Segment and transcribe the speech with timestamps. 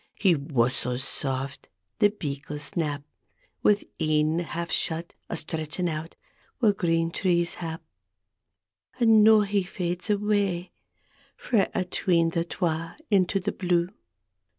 [0.15, 1.67] He whusslits saft;
[1.99, 3.03] the beagles nap
[3.61, 6.15] Wi' een half shut, a stretchin' out
[6.59, 7.83] Whaur green trees hap.
[8.99, 10.69] And noo he fades awa'
[11.37, 13.89] Frae 'tween the twa— into the blue.